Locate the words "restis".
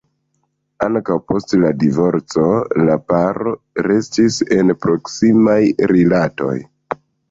3.91-4.43